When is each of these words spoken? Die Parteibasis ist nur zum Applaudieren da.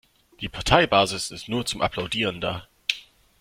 Die 0.39 0.49
Parteibasis 0.49 1.29
ist 1.29 1.47
nur 1.47 1.67
zum 1.67 1.83
Applaudieren 1.83 2.41
da. 2.41 2.65